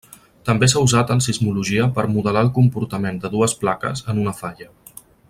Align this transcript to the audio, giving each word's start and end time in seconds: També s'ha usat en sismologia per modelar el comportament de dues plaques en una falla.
També 0.49 0.67
s'ha 0.71 0.81
usat 0.85 1.11
en 1.15 1.21
sismologia 1.25 1.85
per 1.99 2.07
modelar 2.15 2.45
el 2.49 2.51
comportament 2.57 3.23
de 3.27 3.33
dues 3.37 3.57
plaques 3.63 4.07
en 4.15 4.23
una 4.27 4.39
falla. 4.43 4.73